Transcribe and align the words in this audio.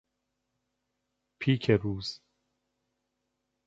پیک 1.39 1.71
روز 1.71 2.21